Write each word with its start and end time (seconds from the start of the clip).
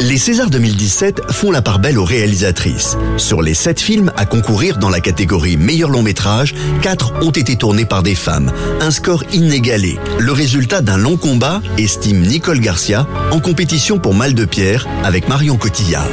Les 0.00 0.18
Césars 0.18 0.50
2017 0.50 1.32
font 1.32 1.50
la 1.50 1.62
part 1.62 1.78
belle 1.78 1.98
aux 1.98 2.04
réalisatrices. 2.04 2.98
Sur 3.16 3.40
les 3.40 3.54
7 3.54 3.80
films 3.80 4.12
à 4.16 4.26
concourir 4.26 4.76
dans 4.76 4.90
la 4.90 5.00
catégorie 5.00 5.56
meilleur 5.56 5.88
long 5.88 6.02
métrage, 6.02 6.54
4 6.82 7.22
ont 7.22 7.30
été 7.30 7.56
tournés 7.56 7.86
par 7.86 8.02
des 8.02 8.14
femmes. 8.14 8.52
Un 8.80 8.90
score 8.90 9.24
inégalé. 9.32 9.96
Le 10.18 10.32
résultat 10.32 10.82
d'un 10.82 10.98
long 10.98 11.16
combat, 11.16 11.62
estime 11.78 12.20
Nicole 12.20 12.60
Garcia, 12.60 13.06
en 13.30 13.40
compétition 13.40 13.98
pour 13.98 14.14
Mal 14.14 14.34
de 14.34 14.44
Pierre 14.44 14.86
avec 15.02 15.28
Marion 15.28 15.56
Cotillard. 15.56 16.10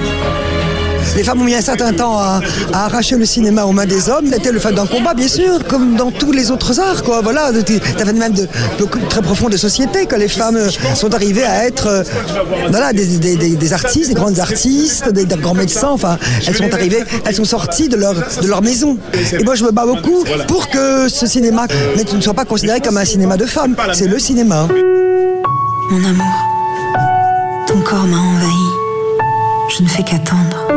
Les 1.16 1.24
femmes 1.24 1.42
ont 1.42 1.46
mis 1.46 1.56
un 1.56 1.62
certain 1.62 1.94
temps 1.94 2.18
à, 2.20 2.42
arracher 2.74 3.18
le 3.18 3.26
cinéma 3.26 3.66
aux 3.66 3.72
mains 3.72 3.86
des 3.86 4.10
hommes. 4.10 4.26
C'était 4.32 4.52
le 4.52 4.60
fait 4.60 4.72
d'un 4.74 4.86
combat, 4.88 5.14
bien 5.14 5.28
sûr, 5.28 5.66
comme 5.68 5.96
dans 5.96 6.12
tous 6.12 6.32
les 6.32 6.52
autres 6.52 6.80
arts, 6.80 7.04
quoi. 7.04 7.22
Voilà, 7.22 7.52
même 7.52 8.34
de, 8.34 8.44
de, 8.44 9.08
très 9.10 9.22
profond 9.22 9.50
de 9.50 9.58
société 9.58 10.06
que 10.06 10.16
les 10.16 10.28
femmes 10.28 10.56
euh, 10.56 10.70
sont 10.96 11.14
arrivées 11.14 11.44
à 11.44 11.66
être, 11.66 11.88
euh, 11.88 12.04
voilà, 12.70 12.94
des, 12.94 13.74
artistes, 13.74 14.10
des 14.10 14.14
grandes 14.14 14.40
artistes, 14.40 15.10
des, 15.10 15.26
des, 15.26 15.36
grands 15.36 15.54
médecins. 15.54 15.90
Enfin, 15.92 16.18
elles 16.48 16.56
sont 16.56 16.74
arrivées, 16.74 17.04
elles 17.26 17.36
sont 17.36 17.46
sorties 17.46 17.90
de 17.90 17.98
leur 17.98 18.14
de 18.14 18.48
leur 18.48 18.62
maison. 18.62 18.98
Et 19.38 19.44
moi, 19.44 19.56
je 19.56 19.64
me 19.64 19.72
bats 19.72 19.86
beaucoup 19.86 20.24
pour 20.48 20.70
que 20.70 21.08
ce 21.10 21.26
cinéma 21.26 21.68
ne 22.14 22.22
soit 22.22 22.34
pas 22.34 22.46
considéré 22.46 22.80
comme 22.80 22.98
un 22.98 23.06
cinéma 23.06 23.38
de 23.38 23.46
femmes. 23.46 23.76
C'est 23.94 24.08
le 24.08 24.20
cinéma. 24.20 24.68
Mon 25.90 26.04
amour, 26.04 26.34
ton 27.68 27.80
corps 27.82 28.08
m'a 28.08 28.18
envahi. 28.18 28.63
Je 29.76 29.82
ne 29.82 29.88
fais 29.88 30.04
qu'attendre. 30.04 30.68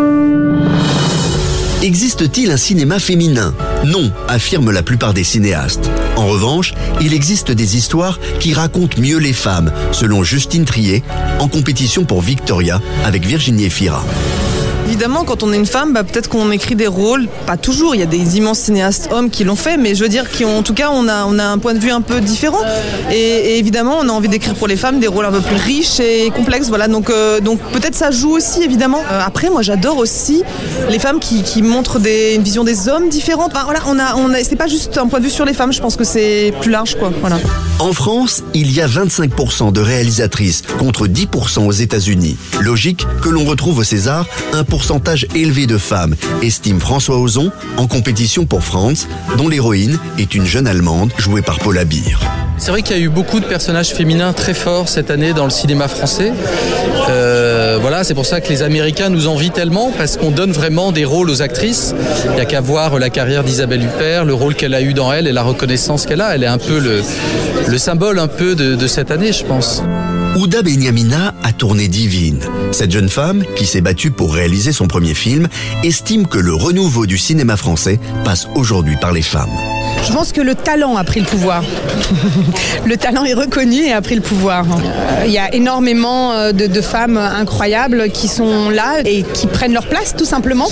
Existe-t-il 1.82 2.50
un 2.50 2.56
cinéma 2.56 2.98
féminin? 2.98 3.54
Non, 3.84 4.10
affirment 4.26 4.70
la 4.70 4.82
plupart 4.82 5.12
des 5.12 5.22
cinéastes. 5.22 5.90
En 6.16 6.26
revanche, 6.26 6.72
il 7.02 7.12
existe 7.12 7.52
des 7.52 7.76
histoires 7.76 8.18
qui 8.40 8.54
racontent 8.54 8.98
mieux 8.98 9.18
les 9.18 9.34
femmes, 9.34 9.70
selon 9.92 10.24
Justine 10.24 10.64
Trier, 10.64 11.04
en 11.40 11.48
compétition 11.48 12.04
pour 12.04 12.22
Victoria 12.22 12.80
avec 13.04 13.26
Virginie 13.26 13.66
Efira. 13.66 14.02
Évidemment, 14.96 15.24
quand 15.24 15.42
on 15.42 15.52
est 15.52 15.56
une 15.56 15.66
femme, 15.66 15.92
bah, 15.92 16.04
peut-être 16.04 16.30
qu'on 16.30 16.50
écrit 16.50 16.74
des 16.74 16.86
rôles, 16.86 17.28
pas 17.46 17.58
toujours, 17.58 17.94
il 17.94 17.98
y 17.98 18.02
a 18.02 18.06
des 18.06 18.38
immenses 18.38 18.60
cinéastes 18.60 19.10
hommes 19.12 19.28
qui 19.28 19.44
l'ont 19.44 19.54
fait, 19.54 19.76
mais 19.76 19.94
je 19.94 20.02
veux 20.02 20.08
dire 20.08 20.24
qu'en 20.30 20.62
tout 20.62 20.72
cas, 20.72 20.88
on 20.90 21.06
a, 21.06 21.26
on 21.26 21.38
a 21.38 21.44
un 21.44 21.58
point 21.58 21.74
de 21.74 21.78
vue 21.78 21.90
un 21.90 22.00
peu 22.00 22.22
différent. 22.22 22.62
Et, 23.12 23.58
évidemment, 23.58 23.98
on 24.00 24.08
a 24.08 24.12
envie 24.12 24.30
d'écrire 24.30 24.54
pour 24.54 24.66
les 24.66 24.76
femmes 24.78 24.98
des 24.98 25.06
rôles 25.06 25.26
un 25.26 25.32
peu 25.32 25.42
plus 25.42 25.56
riches 25.56 26.00
et 26.00 26.30
complexes. 26.30 26.68
Voilà, 26.68 26.88
donc, 26.88 27.10
euh, 27.10 27.40
donc 27.40 27.58
peut-être 27.74 27.94
ça 27.94 28.10
joue 28.10 28.30
aussi, 28.30 28.62
évidemment. 28.62 29.02
Euh, 29.12 29.20
après, 29.22 29.50
moi, 29.50 29.60
j'adore 29.60 29.98
aussi 29.98 30.42
les 30.88 30.98
femmes 30.98 31.20
qui, 31.20 31.42
qui 31.42 31.60
montrent 31.60 31.98
des, 31.98 32.32
une 32.34 32.42
vision 32.42 32.64
des 32.64 32.88
hommes 32.88 33.10
différente. 33.10 33.52
Enfin, 33.54 33.64
voilà, 33.66 33.80
on 33.88 33.98
a, 33.98 34.14
on 34.16 34.32
a, 34.32 34.42
c'est 34.44 34.56
pas 34.56 34.66
juste 34.66 34.96
un 34.96 35.08
point 35.08 35.18
de 35.18 35.24
vue 35.24 35.30
sur 35.30 35.44
les 35.44 35.52
femmes, 35.52 35.74
je 35.74 35.82
pense 35.82 35.96
que 35.96 36.04
c'est 36.04 36.54
plus 36.62 36.70
large, 36.70 36.96
quoi. 36.98 37.12
Voilà. 37.20 37.36
En 37.78 37.92
France, 37.92 38.42
il 38.54 38.72
y 38.72 38.80
a 38.80 38.86
25% 38.86 39.70
de 39.70 39.80
réalisatrices 39.82 40.62
contre 40.78 41.06
10% 41.06 41.66
aux 41.66 41.72
États-Unis. 41.72 42.36
Logique 42.62 43.06
que 43.20 43.28
l'on 43.28 43.44
retrouve 43.44 43.78
au 43.78 43.84
César 43.84 44.26
un 44.54 44.64
pourcentage 44.64 45.26
élevé 45.34 45.66
de 45.66 45.76
femmes, 45.76 46.16
estime 46.42 46.80
François 46.80 47.18
Ozon, 47.18 47.52
en 47.76 47.86
compétition 47.86 48.46
pour 48.46 48.64
France, 48.64 49.06
dont 49.36 49.48
l'héroïne 49.48 49.98
est 50.18 50.34
une 50.34 50.46
jeune 50.46 50.66
Allemande 50.66 51.12
jouée 51.18 51.42
par 51.42 51.58
Paula 51.58 51.84
Beer. 51.84 52.18
C'est 52.58 52.70
vrai 52.70 52.82
qu'il 52.82 52.96
y 52.96 53.00
a 53.00 53.02
eu 53.02 53.08
beaucoup 53.08 53.38
de 53.40 53.44
personnages 53.44 53.90
féminins 53.90 54.32
très 54.32 54.54
forts 54.54 54.88
cette 54.88 55.10
année 55.10 55.32
dans 55.32 55.44
le 55.44 55.50
cinéma 55.50 55.88
français. 55.88 56.32
Euh, 57.08 57.78
voilà, 57.80 58.02
c'est 58.02 58.14
pour 58.14 58.26
ça 58.26 58.40
que 58.40 58.48
les 58.48 58.62
Américains 58.62 59.08
nous 59.10 59.28
envient 59.28 59.50
tellement 59.50 59.92
parce 59.96 60.16
qu'on 60.16 60.30
donne 60.30 60.52
vraiment 60.52 60.90
des 60.90 61.04
rôles 61.04 61.30
aux 61.30 61.42
actrices. 61.42 61.94
Il 62.24 62.32
n'y 62.32 62.40
a 62.40 62.44
qu'à 62.44 62.60
voir 62.60 62.98
la 62.98 63.10
carrière 63.10 63.44
d'Isabelle 63.44 63.84
Huppert, 63.84 64.24
le 64.24 64.34
rôle 64.34 64.54
qu'elle 64.54 64.74
a 64.74 64.80
eu 64.82 64.94
dans 64.94 65.12
elle 65.12 65.26
et 65.26 65.32
la 65.32 65.42
reconnaissance 65.42 66.06
qu'elle 66.06 66.20
a. 66.20 66.34
Elle 66.34 66.42
est 66.42 66.48
un 66.48 66.58
peu 66.58 66.78
le, 66.78 67.02
le 67.66 67.78
symbole 67.78 68.18
un 68.18 68.28
peu 68.28 68.54
de 68.54 68.86
cette 68.86 69.10
année, 69.10 69.32
je 69.32 69.44
pense. 69.44 69.82
Ouda 70.36 70.60
Benyamina 70.60 71.32
a 71.42 71.52
tourné 71.52 71.88
Divine. 71.88 72.40
Cette 72.70 72.90
jeune 72.90 73.08
femme, 73.08 73.42
qui 73.56 73.64
s'est 73.64 73.80
battue 73.80 74.10
pour 74.10 74.34
réaliser 74.34 74.70
son 74.70 74.86
premier 74.86 75.14
film, 75.14 75.48
estime 75.82 76.26
que 76.26 76.38
le 76.38 76.52
renouveau 76.52 77.06
du 77.06 77.16
cinéma 77.16 77.56
français 77.56 77.98
passe 78.22 78.46
aujourd'hui 78.54 78.96
par 79.00 79.12
les 79.12 79.22
femmes. 79.22 79.48
Je 80.06 80.12
pense 80.12 80.32
que 80.32 80.40
le 80.40 80.54
talent 80.54 80.96
a 80.96 81.04
pris 81.04 81.20
le 81.20 81.26
pouvoir. 81.26 81.64
le 82.86 82.96
talent 82.96 83.24
est 83.24 83.34
reconnu 83.34 83.82
et 83.82 83.92
a 83.92 84.00
pris 84.00 84.14
le 84.14 84.20
pouvoir. 84.20 84.64
Il 85.24 85.32
y 85.32 85.38
a 85.38 85.52
énormément 85.54 86.52
de, 86.52 86.66
de, 86.66 86.80
femmes 86.80 87.16
incroyables 87.16 88.10
qui 88.10 88.28
sont 88.28 88.70
là 88.70 89.00
et 89.04 89.22
qui 89.22 89.46
prennent 89.46 89.72
leur 89.72 89.86
place 89.86 90.14
tout 90.16 90.24
simplement, 90.24 90.68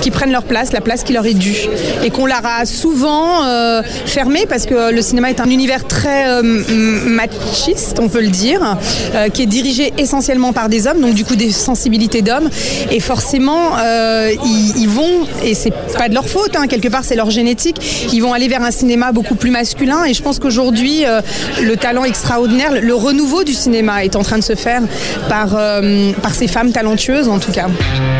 qui 0.00 0.10
prennent 0.10 0.32
leur 0.32 0.42
place, 0.42 0.72
la 0.72 0.80
place 0.80 1.04
qui 1.04 1.12
leur 1.12 1.26
est 1.26 1.34
due. 1.34 1.68
Et 2.02 2.10
qu'on 2.10 2.26
leur 2.26 2.44
a 2.44 2.64
souvent 2.64 3.44
euh, 3.44 3.82
fermée 4.06 4.46
parce 4.48 4.66
que 4.66 4.92
le 4.92 5.02
cinéma 5.02 5.30
est 5.30 5.40
un 5.40 5.50
univers 5.50 5.86
très 5.86 6.28
euh, 6.28 6.42
machiste, 6.42 8.00
on 8.00 8.08
peut 8.08 8.22
le 8.22 8.28
dire, 8.28 8.76
euh, 9.14 9.28
qui 9.28 9.42
est 9.42 9.46
dirigé 9.46 9.92
essentiellement 9.98 10.52
par 10.52 10.68
des 10.68 10.86
hommes, 10.86 11.00
donc 11.00 11.14
du 11.14 11.24
coup 11.24 11.36
des 11.36 11.50
sensibilités 11.52 12.22
d'hommes. 12.22 12.48
Et 12.90 13.00
forcément, 13.00 13.76
ils, 13.78 14.74
ils, 14.78 14.88
vont, 14.88 15.26
et 15.42 15.54
c'est 15.54 15.72
pas 15.96 16.08
de 16.08 16.14
leur 16.14 16.28
faute, 16.28 16.56
hein, 16.56 16.66
quelque 16.66 16.88
part 16.88 17.04
c'est 17.04 17.16
leur 17.16 17.30
génétique, 17.30 18.08
ils 18.12 18.20
vont 18.20 18.32
aller 18.32 18.48
vers 18.48 18.62
un 18.62 18.70
cinéma 18.70 19.12
beaucoup 19.12 19.34
plus 19.34 19.50
masculin 19.50 20.04
et 20.04 20.14
je 20.14 20.22
pense 20.22 20.38
qu'aujourd'hui 20.38 21.04
euh, 21.04 21.20
le 21.62 21.76
talent 21.76 22.04
extraordinaire, 22.04 22.72
le 22.80 22.94
renouveau 22.94 23.44
du 23.44 23.52
cinéma 23.52 24.04
est 24.04 24.16
en 24.16 24.22
train 24.22 24.38
de 24.38 24.44
se 24.44 24.54
faire 24.54 24.82
par, 25.28 25.54
euh, 25.54 26.12
par 26.22 26.34
ces 26.34 26.48
femmes 26.48 26.72
talentueuses 26.72 27.28
en 27.28 27.38
tout 27.38 27.52
cas. 27.52 27.68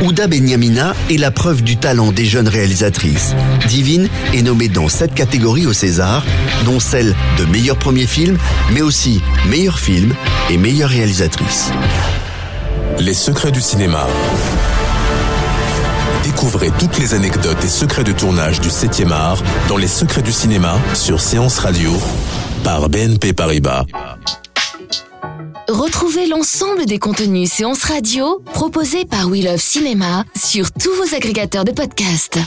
Ouda 0.04 0.26
Benyamina 0.26 0.94
est 1.10 1.18
la 1.18 1.30
preuve 1.30 1.62
du 1.62 1.76
talent 1.76 2.12
des 2.12 2.24
jeunes 2.24 2.48
réalisatrices. 2.48 3.34
Divine 3.68 4.08
est 4.32 4.42
nommée 4.42 4.68
dans 4.68 4.88
sept 4.88 5.14
catégories 5.14 5.66
au 5.66 5.72
César, 5.72 6.24
dont 6.64 6.80
celle 6.80 7.14
de 7.38 7.44
meilleur 7.46 7.76
premier 7.76 8.06
film, 8.06 8.38
mais 8.72 8.82
aussi 8.82 9.20
meilleur 9.48 9.78
film 9.78 10.14
et 10.50 10.56
meilleure 10.64 10.88
réalisatrice. 10.88 11.70
Les 12.98 13.12
secrets 13.12 13.52
du 13.52 13.60
cinéma. 13.60 14.06
Découvrez 16.22 16.70
toutes 16.78 16.96
les 16.98 17.12
anecdotes 17.12 17.62
et 17.62 17.68
secrets 17.68 18.02
de 18.02 18.12
tournage 18.12 18.62
du 18.62 18.70
7e 18.70 19.12
art 19.12 19.42
dans 19.68 19.76
Les 19.76 19.88
secrets 19.88 20.22
du 20.22 20.32
cinéma 20.32 20.78
sur 20.94 21.20
Séance 21.20 21.58
Radio 21.58 21.90
par 22.62 22.88
BNP 22.88 23.34
Paribas. 23.34 23.84
Retrouvez 25.68 26.26
l'ensemble 26.28 26.86
des 26.86 26.98
contenus 26.98 27.52
Séance 27.52 27.84
Radio 27.84 28.42
proposés 28.54 29.04
par 29.04 29.28
We 29.28 29.44
Love 29.44 29.60
Cinéma 29.60 30.24
sur 30.34 30.72
tous 30.72 30.94
vos 30.94 31.14
agrégateurs 31.14 31.66
de 31.66 31.72
podcasts. 31.72 32.38